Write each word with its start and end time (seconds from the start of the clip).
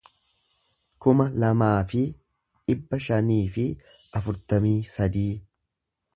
kuma 1.05 1.27
lamaa 1.43 1.75
fi 1.91 2.01
dhibba 2.73 3.01
shanii 3.09 3.41
fi 3.59 3.67
afurtamii 4.21 4.77
sadii 4.97 5.29